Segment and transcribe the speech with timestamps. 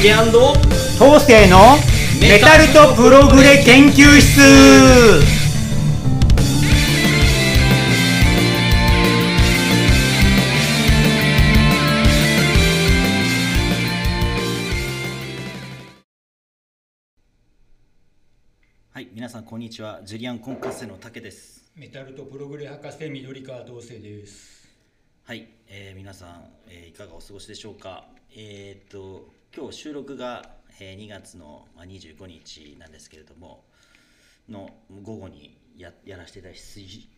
[0.00, 0.10] 竹
[0.96, 1.58] 東勢の
[2.20, 4.40] メタルとプログレ研究室。
[18.92, 20.02] はい皆さんこんにちは。
[20.04, 21.72] ジュリアンコンカッセの竹です。
[21.74, 24.68] メタルとプログレ博士緑川同生です。
[25.24, 28.04] はい、えー皆さん、えーいかがお過ごしでしょうか？
[28.36, 30.42] えーっと今日収録が、
[30.80, 33.64] えー2月の、まあ、25日なんですけれども
[34.48, 34.70] の
[35.02, 36.58] 午後にややらせていただい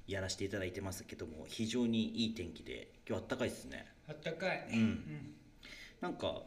[0.06, 4.66] やらせていただいてますけども非常にいい天気で今日あったかいですねあったかい。
[4.72, 5.34] うん
[6.00, 6.42] なんか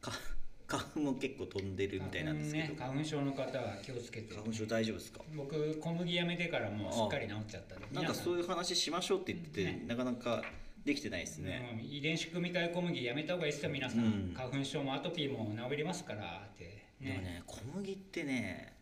[0.00, 0.12] か
[0.66, 4.32] 花粉も結構飛んでるみたいなんですけど、ね、花粉症の方は気をつけて。
[4.34, 5.20] 花粉症大丈夫ですか？
[5.36, 7.78] 僕小麦やめてからもうすっかり治っちゃった。
[7.94, 10.42] なんかそうういう話しましょうって言ってて、ねなかなか
[10.84, 14.34] できてないですね、遺伝子組み換え小麦やめた方がいいですよ皆さん、うん。
[14.36, 16.84] 花粉症もアトピーも治りますからって。
[17.00, 18.74] でもね小麦ってね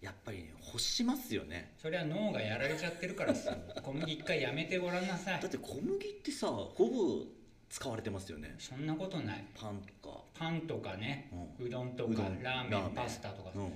[0.00, 1.74] やっぱりね欲しますよね。
[1.76, 3.54] それは脳がやられちゃってるからですよ。
[3.82, 5.42] 小麦一回やめてごらんなさい。
[5.42, 7.24] だって小麦ってさほぼ
[7.68, 8.54] 使われてますよね。
[8.60, 9.44] そんなことない。
[9.56, 12.36] パンとか、パンとかね、ううどんとうどん。
[12.36, 13.72] かラーメンパスタとか、うん、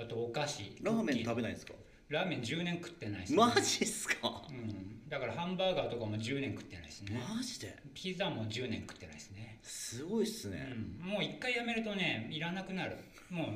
[0.00, 0.76] あとお菓子。
[0.82, 1.74] ラーメン食べべないんですか？
[2.08, 4.42] ラーメン10年食ってないです、マジっすか？
[4.50, 7.20] うん、だからハンバーガーとかも10年食ってないですね。
[7.34, 7.76] マジで？
[7.94, 12.96] ピザも10年食ってないですね、すごいっすね、うん、もう一回やめるとねいらなくなる。
[13.30, 13.46] もう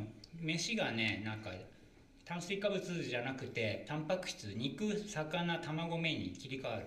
[0.40, 1.50] 飯がねなんか
[2.24, 6.86] 炭水化物じゃなくてタンパク質肉魚卵メインに切り替わる。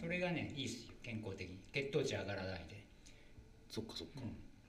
[0.00, 0.94] それがねいいっすよ。
[1.02, 1.58] 健康的に。
[1.72, 2.84] 血糖値上がらないで。
[3.68, 4.20] そっかそっか、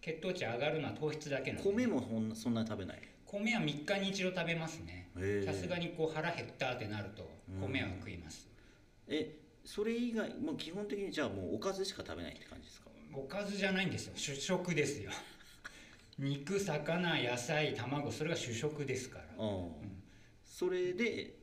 [0.02, 1.72] 血糖値上がるのは糖質だけなんで。
[1.72, 3.00] 米もほんなそんなに食べない？
[3.32, 5.10] 米は3日に一度食べますね。
[5.46, 7.30] さすがにこう腹減ったってなると
[7.62, 8.48] 米は食います、
[9.08, 12.90] えそれ以外もう基本的にじゃあもうおかずしか食べないって感じですか？
[13.14, 14.14] おかずじゃないんですよ。
[14.16, 15.12] 主食ですよ。
[16.18, 19.26] 肉魚野菜卵それが主食ですから。
[19.26, 19.68] ああ、
[20.44, 21.34] それで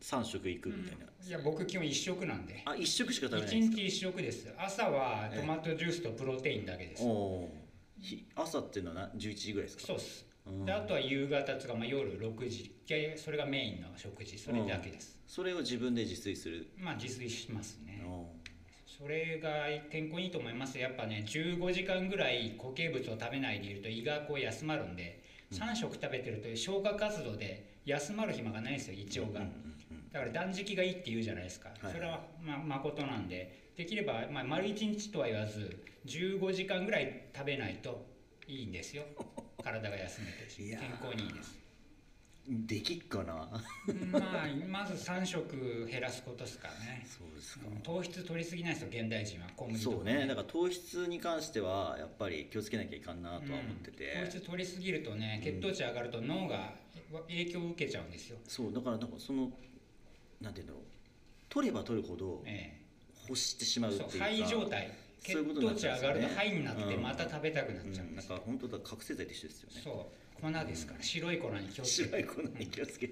[0.00, 2.62] 3食いくみたいな、いや僕基本一食なんで。
[2.64, 3.76] あ一食しか食べない一んですか？
[3.82, 7.02] 日一食です朝はトマトジュースとプロテインだけです、
[8.34, 9.86] 朝っていうのはな11時ぐらいですか？
[9.88, 10.22] そうです。
[10.22, 10.27] うん
[10.64, 18.02] であとは夕方とか、まあ、夜6時でそれがメインの食事それだけです、それを自分で自炊する、まあ自炊しますね。
[18.06, 18.26] お
[18.86, 20.78] それが健康にいいと思います。
[20.78, 25.22] やっぱね15時間ぐらい固形物を食べないでいると胃がこう休まるんで
[25.52, 29.46] 3食食べてると消化活動で休まる暇がないんですよ胃腸が、
[30.12, 31.92] だから断食がいいって言うじゃないですか、はい。
[31.92, 33.68] それはまあ誠なんで。
[33.78, 38.04] できれば、まあ、丸1日とは言わず15時間ぐらい食べないと
[38.48, 39.04] いいんですよ
[39.72, 41.52] 体が休めて健康にいいです。
[41.52, 41.58] うん
[42.66, 43.34] できっかな。
[44.10, 47.06] まあまず3食減らすことですからね。
[47.06, 47.66] そうですか。
[47.82, 50.26] 糖質取りすぎないですよ現代人は小麦とかそうね。
[50.26, 56.72] だから糖質に関してはやっぱり気をつけなきゃいかんなとは思ってて、うん糖質取りすぎるとね血糖値上がると脳が
[57.28, 59.50] 影響を受けちゃうんですよ、そうだからなんかその
[60.40, 60.82] なんていうんだろう。
[61.50, 62.80] 取れば取るほどえ
[63.28, 64.12] 欲してしまえうっていうか。
[64.12, 64.90] そう肺状態
[65.22, 67.02] 血糖値上がると肺になってうん。
[67.02, 69.80] また食べたくなっちゃうんうん、なんですよ、か本当だ覚醒剤と一緒ですよね。
[69.84, 70.28] そう。
[70.40, 72.08] 粉ですから、白い粉に気をつけて。
[72.08, 73.10] 白い粉に気をつけ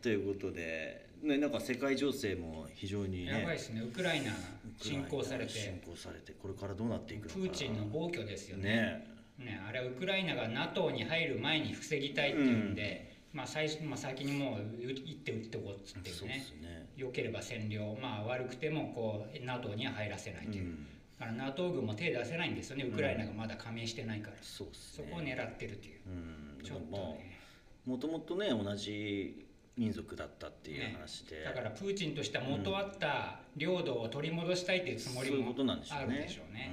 [0.00, 3.80] ということで、ね、なんか世界情勢も非常にねやばいですね。
[3.82, 4.32] ウクライナ
[4.80, 5.52] 侵攻されて。
[5.52, 7.52] 侵攻されてこれからどうなっていくプのか。
[7.52, 9.06] ーチンの暴挙ですよね。
[9.38, 9.46] ね。
[9.46, 16.44] ねあれはウクライナが NATO に入る前に防ぎたいっていうんで、まあ最初まあ、先にもう行って打っておこうっつってね。
[16.44, 16.88] すね。
[16.96, 17.96] 良ければ占領。
[18.00, 20.86] まあ悪くてもこう NATO には入らせないという、うん
[21.18, 22.84] だから NATO 軍も手出せないんですよね。
[22.84, 25.06] ウクライナがまだ加盟してないから、そうですね。
[25.08, 26.64] そこを狙ってるっていう、うん。
[26.64, 27.38] ちょっとまあね
[27.86, 29.46] もともとね同じ
[29.76, 36.16] 民族だったっていう話で、だからプーチンとしては元あった領土を取り戻したいっていうつもりもあうね。
[36.16, 36.72] るでしょうね。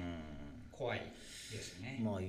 [0.70, 1.00] 怖い
[1.50, 2.20] ですね、うん、まあ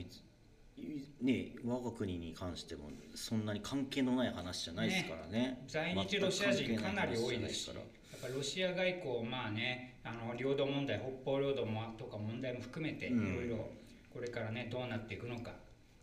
[1.21, 5.63] ね我が国に関してもそんなに関係のない話じゃないですからね。
[5.67, 7.71] 在日ロシア人かなり多いですし。
[7.71, 7.75] 全
[8.21, 13.35] ぱロシア外交まあねあの領土問題北方領土もとか問題も含めていうん。
[13.35, 13.69] ろいろ
[14.13, 15.51] これからねどうなっていくのか、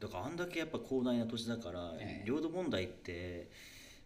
[0.00, 2.26] だからあんだけやっぱ広大な土地だから、ええ。
[2.26, 3.48] 領土問題って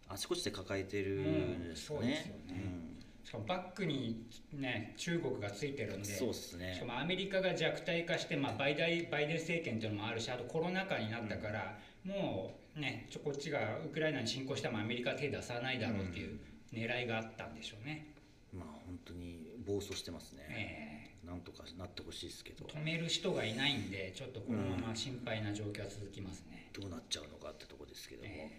[0.09, 2.03] あちこちで抱えてるんですよね。
[2.03, 2.93] うんそうですよね。
[3.23, 6.73] しかもバックにね中国がついてるんうんでそうですね。
[6.73, 6.85] しか。
[6.85, 16.37] もアメリカが弱体化して、まあ、バイダイバイデン政権というのもあるしあとコロナ禍になったから、もうねちょこっちがウクライナに侵攻してもアメリカは手出さないだろうっていう
[16.73, 18.07] 狙いがあったんでしょうね。
[18.51, 21.13] まあ本当に暴走してますね。
[21.23, 22.65] えなんとかなってほしいですけど。
[22.65, 26.69] ー、止める人がいないんでちょっとこのまま心配な状況は続きますね。
[26.73, 28.51] どうなっちゃうのかってとこですけども、え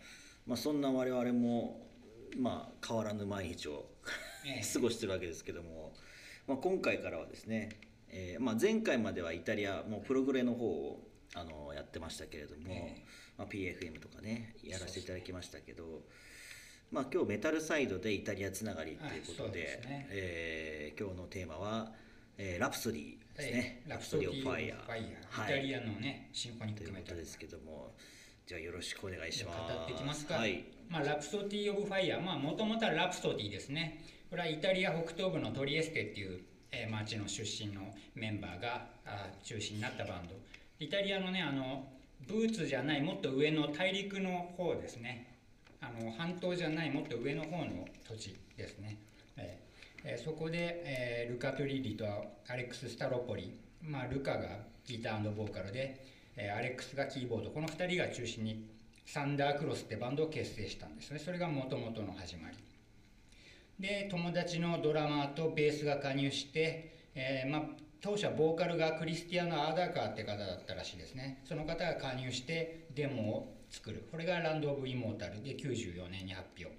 [0.47, 1.87] まあそんな我々も
[2.39, 3.87] まあ変わらぬ毎日を
[4.47, 4.63] ええ。
[4.73, 5.95] 過ごしてるわけですけども、
[6.47, 7.71] まあ、今回からはですね、
[8.09, 13.03] えーまあ、前回まではイタリアもうプログレの方をあのやってましたけれども、え
[13.37, 16.03] まあ、PFM とかねやらせていただきましたけど
[16.91, 20.07] まあ今日メタルサイドでイタリアつながりということで,、ですね。
[20.11, 21.93] えー今日のテーマは、
[22.39, 25.03] えーラプソディですね、ラプソディ・オブ・ファイヤー、はい。
[25.03, 27.19] イタリアのねシンフォニックメタル。
[27.19, 27.95] ですけども
[28.47, 29.59] じゃあよろしくお願いします。
[29.73, 30.65] あ語っていきますか、はい。
[30.89, 32.21] まあ、ラプソディ・オブ・ファイヤー。
[32.21, 34.05] まあもともとはラプソディですね。
[34.31, 36.41] これはイタリア北東部のトリエステっていう、
[36.71, 38.87] えー町の出身のメンバーが
[39.43, 40.35] 中心になったバンド。
[40.79, 41.89] イタリアのねあの
[42.29, 45.34] ブーツじゃないもっと上の大陸の方ですね
[45.85, 48.99] あの半島じゃないもっと上の方の土地ですね、
[49.37, 49.65] えー
[50.07, 56.05] えそこで、えールカ・トリリとアレックス・スタロポリ、まあ、ルカがギターボーカルで、
[56.37, 57.51] えーアレックスがキーボード。
[57.51, 58.67] この2人が中心に
[59.07, 61.19] サンダークロスってバンドを結成したんですね。
[61.19, 62.57] それがもともとの始まり。
[63.81, 67.63] で友達のドラマーとベースが加入して、えーまあ、
[68.01, 71.43] 当初はボーカルがクリスティアノ・アーダーカーって方だったらしいですね。
[71.49, 74.07] その方が加入してデモを作る。
[74.11, 76.73] これがランド・オブ・イモータルで94年に発表。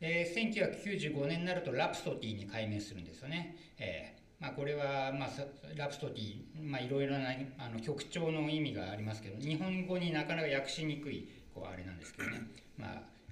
[0.00, 5.44] で1995年になるとラプソディに改名するんですよね、えーまあ、これは、まあ、さ
[5.74, 12.42] ラプソディ、まあ、いろいろなあの曲調の意味がありますけど日本語になかなか訳しにくいこうあれなんですけどね、
[12.76, 12.88] ま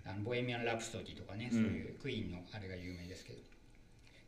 [0.06, 3.38] あ、あのボヘミアン・ラプソディとかねそういうクイーンのあれが有名ですけど、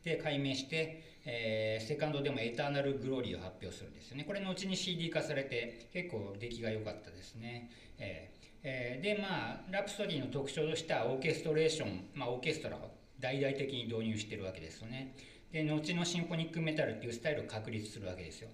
[0.03, 4.25] で改名して、えーセカンドでも「エターナル・グローリー」を発表するんですよね。
[4.25, 8.36] これ後に CD 化されて結構出来が良かったですね、えー
[8.69, 15.15] えーでまあラプソディの特徴としてはオーケストレーション、まあ、オーケストラを大々的に導入してるわけですよね。
[15.53, 18.49] で後のシンフォニックメタルっていうスタイルを確立するわけですよ。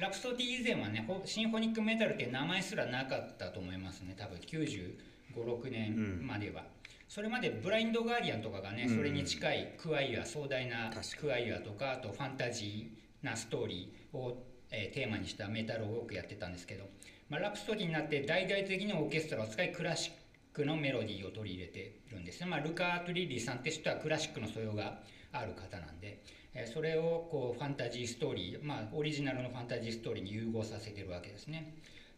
[0.00, 4.38] ラプソディ以前はねほシンフォニックメタルって名前すらなかったと思いますね多分。
[4.38, 4.96] 9
[5.36, 6.64] 5 6年までは、
[7.08, 8.96] それまでブラインドガーディアンとかがね、うん。
[8.96, 10.90] それに近いクワイア壮大な
[11.20, 16.84] クワイアとかあとファンタジーなストーリーを、えーテーマにしたメタルを多くやってたんですけど、
[17.28, 20.12] まあ、ラプソディになって大々的にオーケストラを使いクラシッ
[20.54, 25.00] クのメロディーを取り入れているんですね、まあ、ルカ・トリリーさんって人はクラシックの素養が
[25.32, 26.22] ある方なんで、
[26.54, 31.74] えーそれをこうファンタジーストーリー、まあ、オリジナルのファンタジーストーリーに融合させてるわけですね。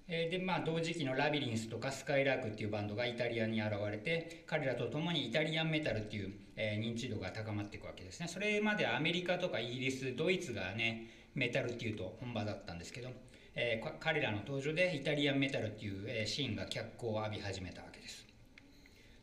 [0.07, 13.11] えーでまあ同時期のラビリンスとかスカイラークっていうバンドがイタリアに現れて彼らと共にイタリアンメタルっていう、えー認知度が高まっていくわけですねそれまでアメリカとかイギリスドイツがねメタルっていうと本場だったんですけど、
[13.55, 18.26] えー彼らの登場でイタリアンメタルっていう、えーシーンが脚光を浴び始めたわけです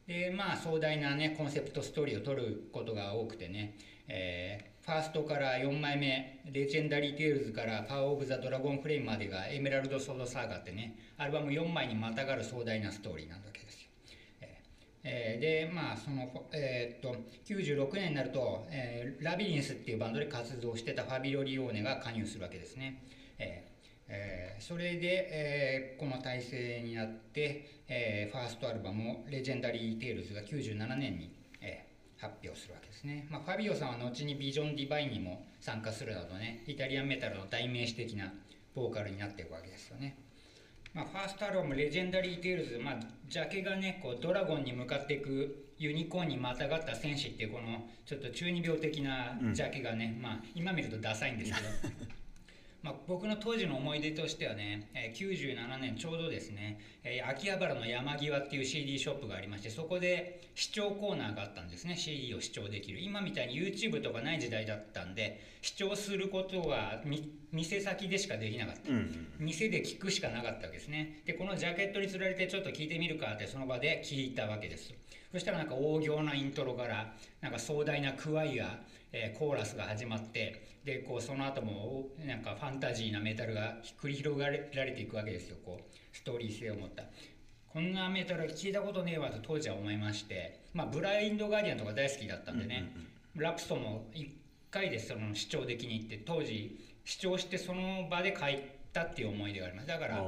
[0.08, 3.76] でまあ壮大なねコンセプトストーリーを取ることが多くてね、
[4.08, 13.90] えーファーストから4枚目「Legendary Tales」から「Power of the Dragonflame」までが Emerald Sword Saga ってねアルバム4枚にまたがる壮大なストーリーなんだわけです。
[14.40, 14.48] えー
[15.04, 23.04] えーでまあその、えーっと96年になると、えー Labyrinth っていうバンドで活動してたファビオ・リオーネが加入するわけですね。
[23.40, 23.67] えー
[24.10, 31.32] えーそれで、えーこの体制になって、えーファーストアルバムを「Legendary Tales」が97年に、
[31.62, 31.88] えー
[32.20, 38.34] 発表するわけですね、まあ、ファビオさんは後に Vision Divine にも参加するなどねイタリアンメタルの代名詞的な
[38.74, 40.18] ボーカルになっていくわけですよね。
[40.94, 51.68] まあ、ファーストアルバム「Legendary Tales」まあ、ジャケがねこうドラゴンに向かっていくユニコーンにまたがった戦士っていうこのちょっと中二病的なジャケがね、まあ、今見るとダサいんですけど
[52.84, 61.96] まあ、僕の当時の思い出としてはね、えー97年ちょうどですね、えー秋葉原の山際っていう CD ショップがありましてそこで視聴コーナーがあったんですね。
[61.96, 63.00] CD を視聴できる。
[63.00, 69.28] 今みたいに YouTube とかない時代だったんで視聴することはみ店先でしかできなかった、うんうん。
[69.40, 71.22] 店で聞くしかなかったわけですね。
[71.26, 74.94] でこのジャケットにつられてちょっと聞いてみるかってその場で聞いたわけです。
[75.32, 78.80] そしたらなんか大行なイントロからなんか壮大なクワイア、
[79.12, 85.58] えーコーラスが始まってでこうその後もおなんかファンタジーなメタルが繰り広げられていくわけですよ。
[85.66, 87.04] こうストーリー性を持った。
[87.68, 90.62] こんなメタル聞いたことねえわと当時は思いまして。
[90.74, 92.92] まあブラインドガーディアンとか大好きだったんでね、
[93.36, 94.28] ラプソも1
[94.72, 98.62] 回でその視聴できに行って当時視聴してその場で書い
[98.94, 99.88] たっていう思い出があります。
[99.88, 100.24] だから、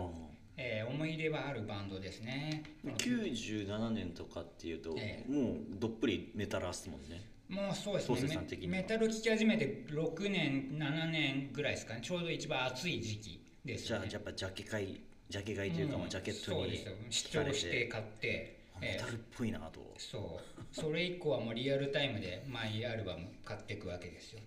[0.58, 2.64] えー思い出はあるバンドですね。
[2.84, 5.32] この97年とかっていうと、ええ。
[5.32, 8.48] もうどっぷりメタルっすもんねもうそうですね。
[8.62, 12.02] メメタル聴き始めて6年7年ぐらいですかね。
[12.02, 16.94] ちょうど一番暑い時期ですじゃあやっぱジャケ買いジャケ買いというか、まあジャケットにそうですよ。
[17.10, 20.60] 視聴して買って、えーメタルっぽいなと、そう。
[20.72, 24.40] それ以降はもうリアルタイムでマイアルバム買っていくわけですよ、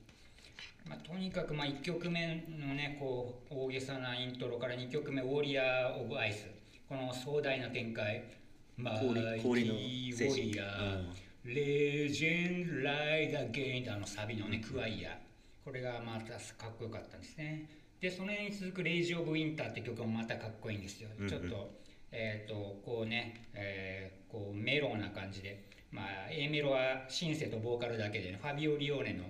[0.88, 6.46] まあ、とにかくまあ1曲目のねこう大げさなイントロから2曲目「ウォリアー・オブ・アイス」
[6.88, 8.24] この壮大な展開
[8.76, 10.40] 「マイテ氷のー・ウ精神。
[10.42, 15.18] ォリアー」レジェンド・ライダー・ゲイン」あのサビのねクワイア。
[15.64, 17.68] これがまたかっこよかったんですね。
[18.00, 21.28] でそれに続く「レイジ・オブ・ウィンター」って曲もまたかっこいいんですよ、うんうん。
[21.28, 25.70] ちょっとえっ、とこうね、えーこうメロウな感じで。
[25.90, 29.24] まあ A メロはシンセとボーカルだけでねファビオ・リオーネの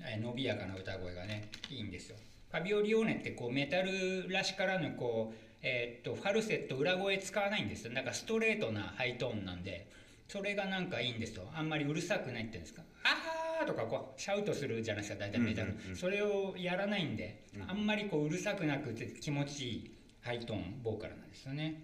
[0.00, 2.16] えー伸びやかな歌声がねいいんですよ。
[2.50, 7.92] ファビオ・リオーネってこうメタルらしからぬこうえーっとファルセット裏声使わないんですよ。
[7.92, 9.86] なんかストレートなハイトーンなんで
[10.30, 12.82] それがなんかいいんですよあんまりうるさくないっていうんですか。
[13.02, 15.38] あーとかこうシャウトするじゃないですか大体。
[15.38, 15.96] メタル、うんうんうん。
[15.96, 21.82] それをやらないんで、あんまりこううるさくなくて気持ちいいハイトーンボーカルなんですよね。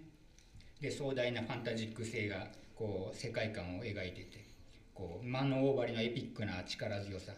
[0.79, 4.45] で壮大なファンタジック性がこう世界観を描いていて
[4.93, 7.33] こう間のオーバリのエピックな力強さ。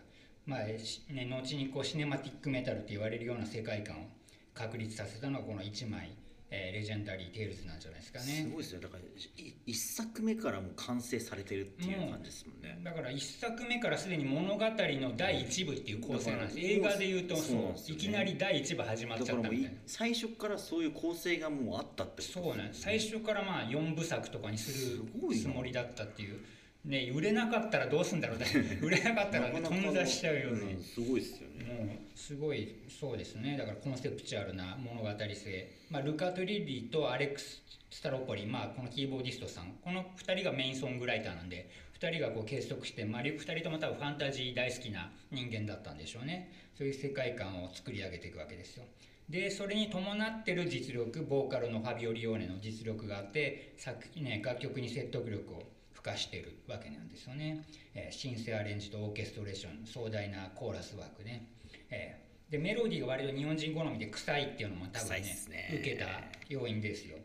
[0.46, 4.06] まあしね、後にこうシネマティックメタルって言われるような世界観を
[4.54, 6.12] 確立させたのはこの1枚、
[6.52, 8.50] えー Legendary Tales なんじゃないですかすね。
[8.52, 8.82] ごいですよ。
[8.82, 12.80] だからい一作目からもう完成されてるっていう感じですもんね。
[12.84, 17.56] だから1作目からすでに物語の第1部っていう構成なんですだから映画で言うとそう。
[17.56, 17.76] ね。
[17.88, 22.82] いきなり第1部始まっだちゃったみたいな最初からそういう構成がもうあったってことそうなんです。
[22.82, 25.04] 最初からまあ4部作とかにすする
[25.40, 26.40] つもりだったっていう。
[26.86, 28.80] ね売れなかったらどうすんだろうね。
[28.82, 31.66] 売れなかったらね頓挫しちゃうよね、んすごいですよね。
[31.66, 33.58] もうすごいそうですね。
[33.58, 39.74] だからコンセプチュアルな物語性、まあ、ルカ・トゥリッリとアレックス・スタロポリ、まあ、このキーボーディストさん。
[39.82, 46.52] この2人がメインソングライターなんで2人がこう結束して、まあ、2人とも多分ファンタジー大好きな人間だったんでしょうね。
[46.78, 48.84] そういう世界観を作り上げていくわけですよ。
[49.30, 61.48] でそれに伴ってる実力ボーカルのファビオ・リオーネの実力があって作、ね、楽曲に説得力を付加してるわけなんですよね、えーシンセアレンジとオーケストレーション壮大なコーラスワークね、
[61.92, 65.70] えーでメロディーが割と日本人好みで臭いっていうのも多分ねすね。
[65.72, 66.08] 受けた
[66.48, 67.16] 要因ですよ。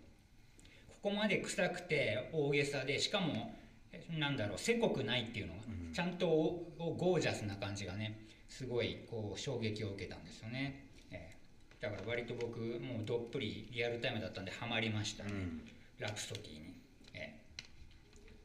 [1.02, 3.54] ここまで臭くて大げさでしかも
[3.90, 5.60] えなんだろうせこくないっていうのが、
[5.94, 15.60] ちゃんとおおゴージャスな感じがねすごいこう衝撃を受けたんですよね、えーだから割と僕もうどっぷりリアルタイムだったんでハマりましたね、うん。
[15.98, 16.74] ラプソディに、
[17.14, 17.34] え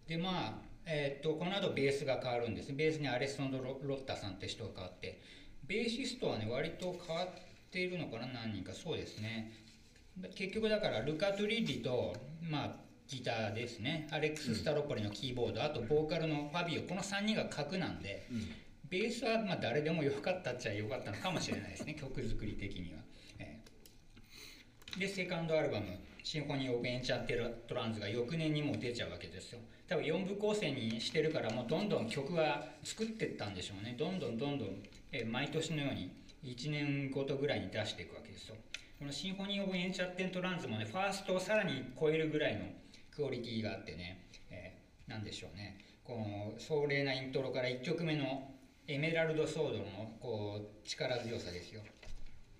[0.07, 0.53] ーでまあ
[0.85, 2.71] えーっとこの後ベースが変わるんです。
[2.71, 5.19] ベースにアレッサンドロ・ロッタさんって人が変わって
[5.69, 7.27] ベーシストはね割と変わっ
[7.71, 8.73] ているのかな何人か。
[8.73, 9.51] そうですね。
[10.35, 12.75] 結局だからルカ・トゥリッリとまあ
[13.07, 14.07] ギターですね。
[14.11, 16.81] アレックス・スタロポリのキーボード、あとボーカルのファビオ。
[16.81, 18.27] この3人が核なんで、
[18.89, 21.93] ベースはまあ誰でも良かったっちゃ良かったのかもしれないですね。
[22.01, 22.99] 曲作り的には、
[23.37, 23.59] え
[24.97, 24.99] え。
[24.99, 25.87] でセカンドアルバム
[26.23, 29.59] 「Symphony of Enchanted Lands」が翌年にもう出ちゃうわけですよ。
[29.87, 33.95] 多分4部構成にしてるからもうどんどん曲は作ってったんでしょうね。
[33.97, 36.11] どんどんどんどん、え毎年のように
[36.43, 38.55] 1年ごとぐらいに出していくわけですよ。
[38.99, 42.65] この「シンフォニー・オブ・エンチャンテッド・ランズ」もねファーストをさらに超えるぐらいの
[43.11, 45.77] クオリティがあってね、えーなんでしょうね。
[46.03, 48.53] この壮麗なイントロから1曲目の
[48.87, 51.81] 「エメラルド・ソード」のこう力強さですよ。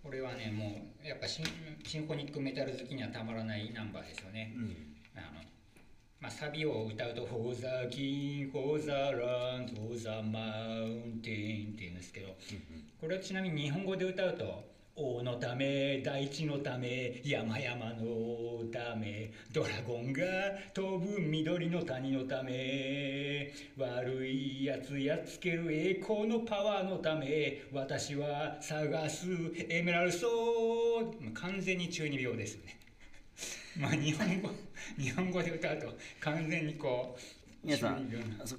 [0.01, 1.45] これはねもうやっぱシン
[1.83, 4.95] シンフォニックメタル好きにはたまらないナンバーですよね、うん。
[5.15, 5.41] あの
[6.19, 11.31] まあ、サビを歌うと「For the King, for the land, for the mountain」って
[11.79, 12.35] 言うんですけど
[12.99, 14.69] これはちなみに日本語で歌うと
[15.01, 20.21] 「王のため大地のため山々のためドラゴンが
[20.73, 29.27] 飛ぶ緑の谷のため悪いやつやっつける栄光のパワーのため私は探す
[29.69, 32.78] エメラルドソード」完全に中二病ですね。
[33.77, 34.49] まあ日本語
[34.97, 38.09] 日本語で歌うと完全にこう皆さん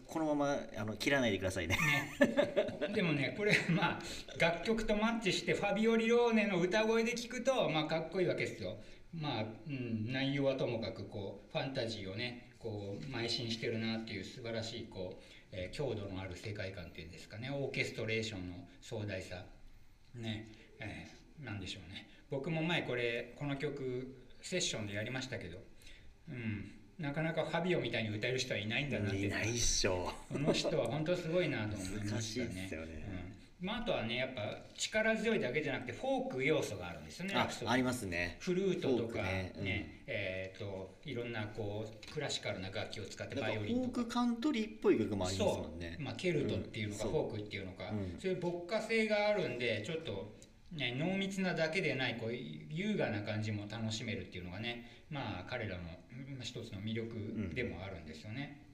[0.07, 1.77] このままあの切らないでくださいね。
[2.21, 4.01] ね、でもねこれまあ
[4.39, 8.77] 楽曲とマッチしてファビオ・リローネの歌声で聞くとまあかっこいいわけですよ。
[9.15, 17.51] まあ、うん、内容はともかくこうファンタジーをねこう邁進してるなっていう素晴らしいこう、えー強度のある世界観っていうんですかね。
[17.51, 19.47] オーケストレーションの壮大さ。
[20.15, 20.49] ね。
[20.79, 22.07] えーなんでしょうね。
[22.31, 25.59] 僕も前これこの曲セッションでやりましたけど
[26.29, 26.71] うん。
[26.99, 29.17] なかなかファビオみたいに歌える人はいないんだなって。
[29.17, 30.13] いないっしょ。
[30.31, 32.71] この人は本当すごいなと思いましたね。
[33.61, 34.41] まあ、あとはねやっぱ
[34.75, 37.35] 力強いだけじゃなくてフォーク要素があるんですよね。
[37.67, 38.39] ありますね。
[38.41, 39.23] フルートとかクね。
[39.23, 39.65] ねうん。
[40.07, 44.01] えっ、といろんなこうクラシカルな楽器を使ってバイオリンとか。
[44.01, 45.93] ォークカントリーっぽい曲もありますもんね。
[45.97, 47.11] そう、まあ、ケルトっていうのか、うん。
[47.11, 50.33] フォークっていうのか、うんそういう牧歌性があるんでちょっと、
[50.73, 58.67] ね、濃密なだけでないこう優雅な感じも楽しめるっていうのがねまあ彼らのうん一つの魅力でもあるんですよね。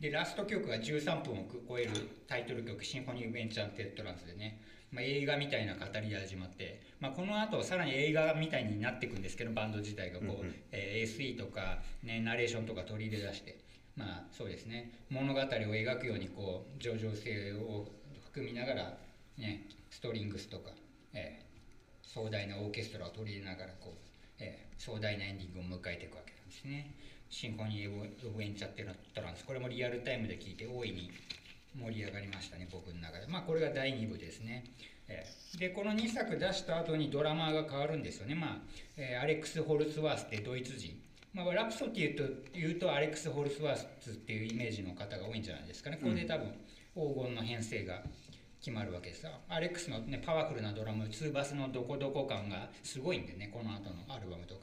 [0.00, 1.90] でラスト曲が13分を超える
[2.26, 13.58] タイトル曲「シンフォニー・ベンチャー・テッドランス」でね、まあ、映画みたいな語りで始まって、まあ、この後さらに映画みたいになっていくんですけどバンド自体がこう、うんうんえー SE とか、ね、ナレーションとか取り入れ出して
[13.96, 17.88] まあそうですね物語を描くようにこう上々性を
[18.26, 18.98] 含みながら、
[19.38, 20.72] ね、ストリングスとか、
[21.14, 21.44] えー
[22.14, 23.98] 壮大なオーケストラを取り入れながらこう、
[24.38, 26.94] えー壮大なエンディングを迎えていくわけなんですね。
[27.30, 31.10] シンフォニー・オブ・エンチャンテッド・ランズこれもリアルタイムで聴いて大いに
[31.74, 33.26] 盛り上がりましたね僕の中で。
[33.26, 34.64] まあこれが第2部ですね、
[35.08, 38.34] えーでこの2作出した後にドラマーが変わるんですよね。
[38.34, 38.56] まあ、
[38.96, 41.00] えーアレックス・ホルスワースってドイツ人。
[41.32, 42.22] まあ、ラプソディと
[42.56, 45.98] いうとアレックス・ホルスワースっていうイメージの方が多いんじゃないですかね。
[46.00, 46.46] これで多分
[46.94, 48.02] 黄金の編成が
[48.64, 54.62] 決まるわけですアレックスの、ね、パワフルなドラムツーバスのどこどこ感がすごいんでねこの後のアルバムとか、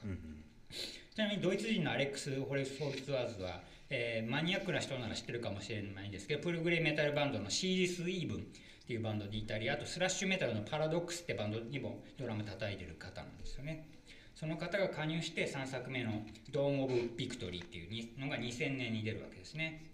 [1.13, 8.41] ちなみにドイツ人のアレックス・ホレス・ホルスワーズは、えーマニアックな人なら知ってるかもしれないんですけどプログレメタルバンドのシージズ・イーブンっ
[8.87, 13.87] ていうバンドでいたりあとスラッシュメタルのパラドックスってバンドにもドラム叩いてる方なんですよね。
[14.33, 19.91] その方が加入して3作目の「ドーン・オブ・ビクトリー」っていうのが2000年に出るわけですね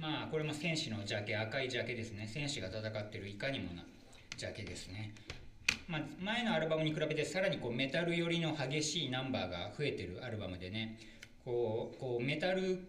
[0.00, 2.26] まあこれも戦士のジャケ赤いジャケですね。
[2.26, 3.84] 戦士が戦ってるいかにもな
[4.34, 5.12] ジャケですね。
[5.86, 10.98] まあ、前のアルバムに比べてさらにこうメタル寄りの激しいナンバーが増えてるアルバムでね。
[11.44, 12.80] こうこうメタル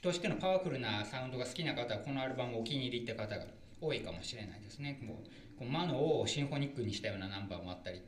[0.00, 3.44] としてのパワフルなサウンドが好きな方はこのアルバムお気に入りって方が
[3.78, 4.98] 多いかもしれないですね。
[5.06, 8.00] こうこう魔の王をシンフォニックにしたようなナンバーもあったり。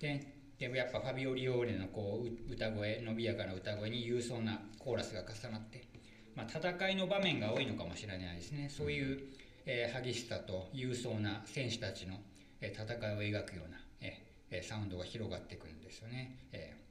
[0.00, 0.26] で
[0.58, 5.84] でもやっぱファビオ・リオーレのこう歌声伸びやかな歌声に勇壮なコーラスが重なって、
[6.36, 8.68] まあ、戦いの場面が多いのかもしれないですね。
[8.68, 9.18] そういう、
[9.64, 12.20] えー激しさと勇壮な戦士たちの、
[12.60, 16.36] えー戦いを描くような、えーえーサウンドが広がってくるんですよね。
[16.52, 16.86] えー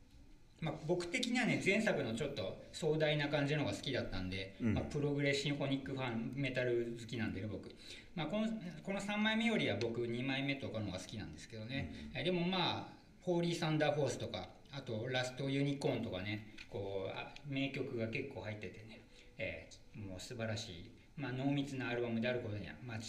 [0.62, 4.74] まあ、僕的にはね前作のちょっと壮大な感じの方が好きだったんで、うん。
[4.74, 7.70] まあ、プログレシンフォニックファンメタル好きなんでね僕、
[8.16, 8.48] まあ、この
[8.82, 19.02] この3枚目よりは僕2枚目とかの方が好きなんですけどね、えでもまあ「ホーリー・サンダー・フォース」とかあと「ラスト・ユニコーン」とかねこうあ名曲が結構入っててね、
[19.38, 23.00] えーもう素晴らしい、まあ、濃密なアルバムであることには間違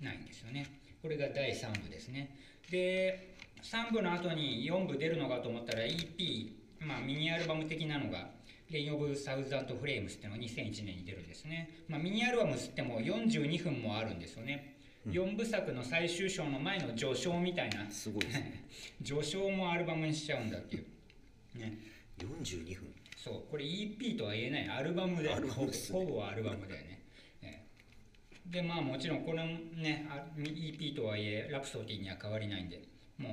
[0.00, 0.66] いないんですよね。
[1.02, 2.36] これが第3部ですね。
[2.70, 6.50] で3部の後に4部出るのかと思ったら EP、
[6.80, 8.30] まあ、ミニアルバム的なのが
[8.70, 14.76] 「レイン・オブ・サウザント・フレームス」っていうのが2001年に出るんですね、まあ、ミニアルバムつっても42分もあるんですよね、
[15.08, 17.90] 4部作の最終章の前の序章みたいな。
[17.90, 18.64] すごいですね。
[19.04, 20.84] 序章もアルバムにしちゃうんだっていう。
[21.58, 21.72] ね。
[22.18, 25.98] 42分そうこれ EP とは言えないアルバムでアルバムですね。
[25.98, 27.02] ほぼほぼアルバムだよね、
[27.42, 27.62] え
[28.48, 28.50] え。
[28.50, 32.82] でまあもちろんこのねあ EP とはいえラプソディには変わりないんで
[33.18, 33.28] も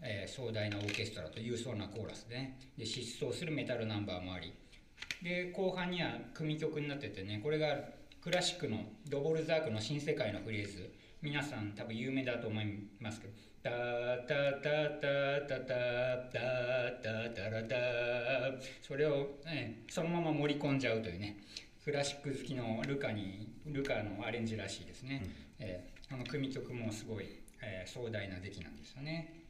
[0.00, 2.58] う、えー壮大なオーケストラと勇壮なコーラスでね。
[2.78, 4.52] で疾走するメタルナンバーもあり。
[5.20, 7.76] で後半には組曲になっててねこれが
[8.22, 10.94] クラシックのドボルザークの「新世界」のフレーズ。
[11.20, 12.66] 皆さん多分有名だと思い
[13.00, 13.32] ますけど
[13.68, 15.76] 「タタタタタタ
[16.32, 17.76] タタタラタ」
[18.82, 21.36] それを、ね、そのまま盛り込んじゃうというね
[21.84, 25.22] クラシック好きのルカにルカのアレンジらしいですね、
[25.58, 29.44] えーあの組曲もすごい、えー壮大な出来なんですよね。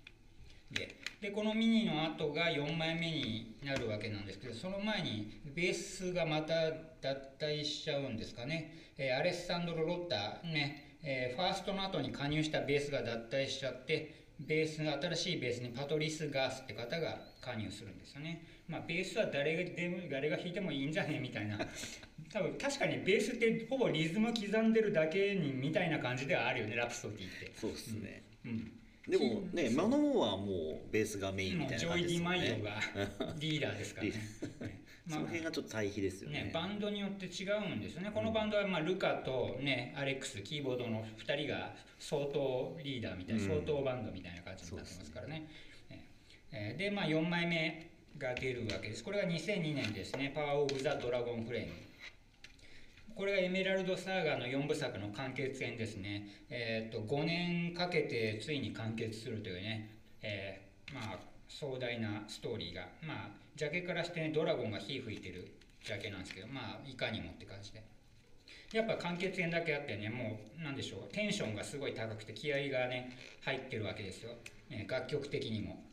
[0.72, 18.47] ででこのミニの後が4枚目になるわけなんですけどその前にベースがまた脱退しちゃうんですかね、えーアレッサンドロ・ロッタね、えーファーストの後に加入したベースが脱退しちゃってベースが新しいベースにパトリス・ガースって方が加入するんですよね。
[18.69, 21.19] まあベースは誰がでも誰が弾いてもいいんじゃね？
[21.19, 21.59] みたいな。
[22.33, 27.53] 多分確かにベースってほぼリズム刻んでるだけにみたいな感じではあるよねラプソディって。
[27.57, 28.73] そうですね、うん。
[29.09, 32.81] でもねマノウォーはもうベースがメインみたいなもうジョーイ・ディマイオが
[33.39, 34.13] リーダーですからね。
[35.09, 38.11] ねまあその辺がちょっと対比ですよねね、バンドによって違うんですよね。
[38.12, 45.49] このバンドは、まあ、ルカと、ね、アレックス、キーボードの2人が相当リーダーみたいな、うん相当バンドみたいな感じになってますからね。
[45.90, 46.05] ね
[46.53, 49.05] えーで、まあ、4枚目が出るわけです。
[49.05, 51.73] これが2002年ですね、パワー・オブ・ザ・ドラゴン・フレーム。
[53.18, 56.29] これがエメラルド・サーガーの4部作の完結編ですね。
[56.51, 61.18] えー、と5年かけてついに完結するというね、えーまあ、
[61.49, 65.53] 壮大なストーリーが、まあ、ジャケからして、ね、ドラゴンが火吹いてる
[65.85, 67.83] ジャケなんですけど、まあ、いかにもって感じで。
[68.73, 74.31] やっぱ完結編だけあってね、もう、なんでしょう、テンションがすごい高くて、気合がね、入ってるわけですよ。
[74.71, 75.85] ね、楽曲的にも。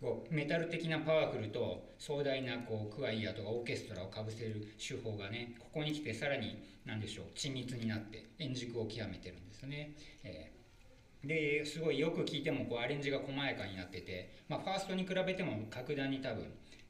[0.00, 10.54] こうメタル的なパワフルと壮大なこうクワイアとかオーケストラをかぶせる手法がねここに来てさらに何でしょう緻密になって円熟を極めてるんですね、えー
[11.26, 16.44] ですごいよく聴いてもこうアレンジが細やかになってて、まあ、ファーストに比べても格段に多分、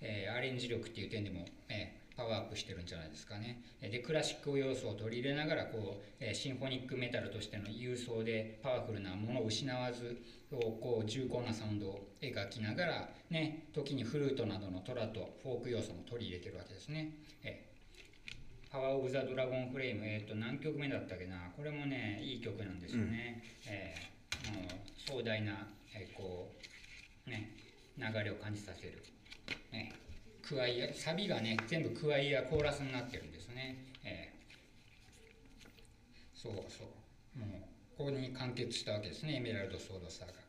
[0.05, 3.61] えーアレンジ力っていう点でも、えーパワーアップしてるんじゃないですかね。
[3.81, 17.14] えーでクラシック要素を取り入れながらこう、えーシンフォニックメタルとしての勇壮でパワフルなものを失わずこう重厚なサウンドを描きながら、ね、時にフルートなどのトラとフォーク要素も取り入れてるわけですね。
[17.43, 17.75] えー
[18.71, 21.49] パワー・オブ・ザ・ドラゴン・フレーム、えー、と何曲目だったっけな。
[21.57, 24.64] これもねいい曲なんですよね、えーもう
[24.97, 26.53] 壮大な、えーこ
[27.27, 29.01] う流れを感じさせる、
[29.74, 29.92] ね、
[30.40, 34.34] クワイアサビがね全部クワイアコーラスになってるんですね、えー
[36.44, 37.38] そうそう。
[37.38, 37.48] もう
[37.96, 40.44] ここに完結したわけですねエメラルド・ソード・サーガが。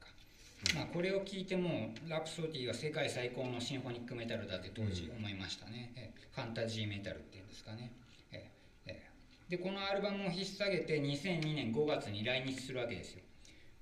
[0.75, 7.93] まあ、これを聞いてもラプソディは世界最高のシンフォニックメタルだって当時思いましたね、えーファンタジーメタルっていうんですかね、
[8.33, 13.21] えーえーでこのアルバムを引っ提げて2002年5月に来日するわけですよ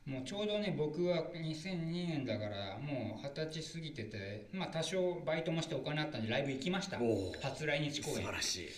[0.05, 6.99] もうちょうどね僕は2002年だからもう二十歳過ぎててまあ多少バイトもしてお金あったんでライブ行きました。
[7.41, 8.15] 初来日公演。
[8.17, 8.69] 素晴らしい。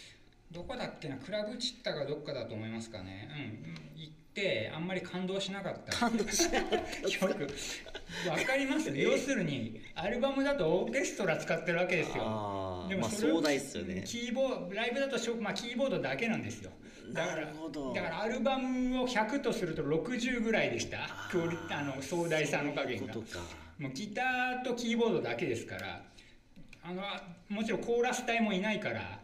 [0.51, 1.15] どこだっけな？
[1.17, 3.27] クラブチッタかどっかだと思いますかね。
[3.95, 3.99] うん。
[3.99, 5.97] 行ってあんまり感動しなかった。
[5.97, 6.67] 感動しないよ
[7.19, 7.25] く
[8.29, 8.95] わかります？
[8.95, 12.23] 要するにアルバムだとオーケストラ使ってるわけですよ。
[12.23, 14.03] ああまあそれを壮大っすよね。
[14.05, 16.69] キーボードライブだとまあ、キーボードだけなんですよ
[17.13, 21.09] だからだからアルバムを100とすると60ぐらいでした。
[21.31, 23.13] クオリあの壮大さの加減が。
[23.77, 26.01] もうギターとキーボードだけですから
[26.81, 27.03] あの
[27.49, 29.19] もちろんコーラス隊もいないから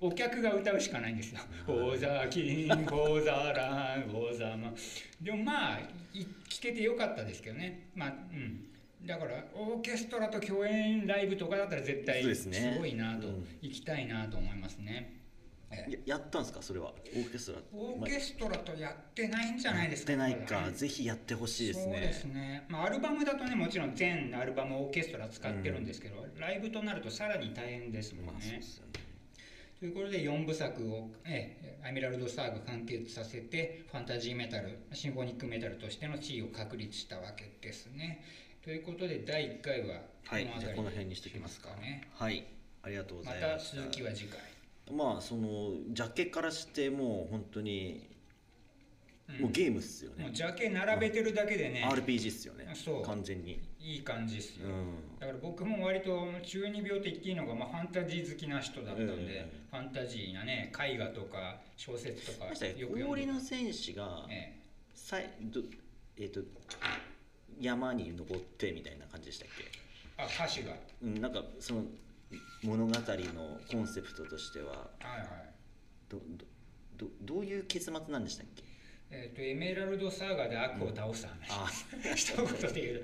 [0.00, 4.76] お客が歌うしかないんですよ「オーザーキングオーザーランオーザーマン」
[5.20, 5.78] でもまあ
[6.14, 7.88] い聞けてよかったですけどね。
[7.94, 8.68] まあうん。
[9.06, 13.46] だからオーケストラと共演ライブとかだったら絶対すごいなと、うん。
[13.60, 15.21] 行きたいなと思いますね。
[15.72, 16.60] ええややったんですか？
[16.62, 16.92] それは。
[17.14, 17.58] オーケストラ。
[17.72, 20.12] オーケストラとやってないんじゃないですか？
[20.12, 20.70] やってないか。
[20.70, 22.34] ぜひやってほしいですそうですね。
[22.34, 28.56] ね、まあ、アルバムだとねもちろん全アルバムオーケストラ使ってるんですけど、ライブとなるとさらに大変ですもんまあそうね。
[28.58, 28.92] ですよね。
[29.80, 38.22] ということで4部作を、ええアミラルド・サーが完結させてファンタジーメタルシンフォニックメタルとしての地位を確立したわけですね。
[38.62, 41.70] ということで第1回ははい辺りじゃあこの辺にしときますか。
[41.80, 42.02] ね。
[42.14, 42.44] はい。
[42.84, 43.76] ありがとうごまざいました。
[43.78, 44.38] た続きは次回。
[44.96, 48.08] まあそのジャケからしてもう本当に
[49.28, 49.40] うん。
[49.42, 50.24] もうゲームっすよね。
[50.24, 52.68] もうジャケ並べてるだけでね、RPG っすよね。
[52.74, 53.02] そう。
[53.02, 53.60] 完全に。
[53.80, 54.68] いい感じですよ。
[54.68, 55.18] うん。
[55.18, 59.52] だから僕も割と中二病って言っていいのが、まあ、ファンタジー好きな人だったんで、ええ。
[59.70, 64.60] ファンタジーなね絵画とか小説とかよく読ん氷での戦士がえ
[64.94, 65.60] さいど
[66.18, 66.40] えっ、と
[67.60, 69.64] 山に登ってみたいな感じでしたっけ？
[69.64, 69.68] え
[70.18, 70.72] あ歌詞が。
[70.72, 71.84] はうん、なんかその
[72.62, 75.28] 物語のコンセプトとしてはいはい。
[76.08, 76.46] どど
[76.96, 78.62] どどういう結末なんでしたっけ？
[79.10, 81.68] えっ、とエメラルドサーガで悪を倒す話、あ
[82.16, 82.98] 一言で言う。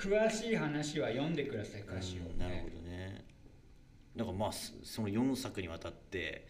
[0.00, 3.24] と詳しい話は読んでください歌詞を、うんなるほどね。
[4.14, 6.46] なんかまあそその4作にわたって、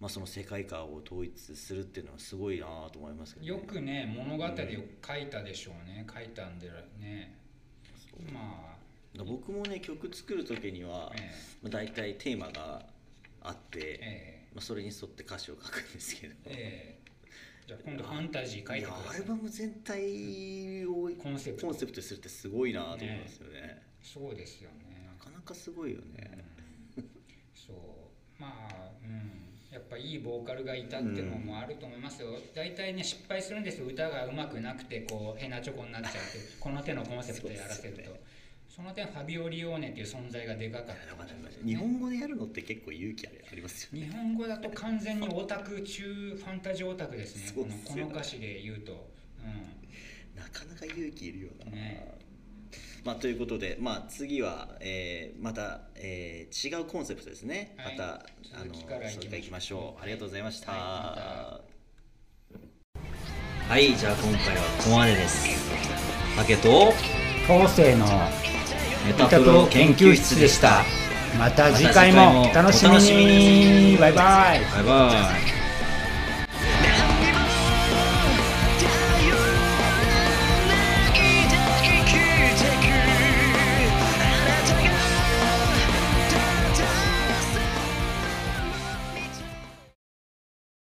[0.00, 6.04] まあ、その世界観を統一するっていうのはすごいなと思いますけど、ね、よくね物語を書いたでしょうね。
[6.12, 7.38] 書いたんでね。
[8.32, 8.83] まあ
[9.22, 11.30] 僕もね曲作る時には、え
[11.62, 12.84] まあ、大体テーマが
[13.42, 16.98] あって、えまあ、それに沿って歌詞を書くんですけど、ええ。
[16.98, 17.04] え
[17.66, 19.16] じゃあ今度ファンタジー書いてください。
[19.16, 21.66] アルバム全体をコンセプト。
[21.68, 23.82] コンセプトにするってすごいなと思いますよね。
[24.02, 25.08] そうですよね。
[25.18, 26.44] なかなかすごいよね、
[27.54, 27.76] そう。
[28.38, 29.44] まあうん。
[29.74, 33.86] やっぱいいボーカルがいたってのもあると思いますよ、大体ね失敗するんですよ。
[33.86, 36.20] 歌がうまくなくてこうヘナチョコになっちゃうって
[36.60, 38.02] この手のコンセプトでやらせると
[38.74, 40.92] その点ファビオリオーネっていう存在がでかかった。
[40.94, 41.28] だから
[41.64, 44.06] 日本語でやるのって結構勇気ありますよね。
[44.06, 47.52] 日本語だと完全にオタク中ファンタジーオタクですね。
[47.54, 52.18] このこの歌詞で言うと、うなかなか勇気いるよな、ね。
[53.04, 57.96] まあ、ということで、まあ、次は、えーまた、えー違うコンセプトですね、はい。
[57.96, 59.20] またあの続きからいきましょう。
[59.20, 59.94] それからいきましょう、はい。
[60.02, 60.72] ありがとうございました。
[60.72, 61.60] は
[63.68, 65.46] はい、じゃあ今回はここまでです。
[66.36, 66.92] 竹と
[67.46, 68.63] 当世のメ
[69.06, 70.82] メタプロ研究室でした。
[71.38, 73.96] また次回もお楽しみに。
[73.98, 74.60] バイバイ。
[74.76, 75.53] バイバイ